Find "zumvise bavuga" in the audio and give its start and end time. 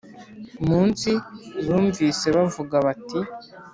1.63-2.75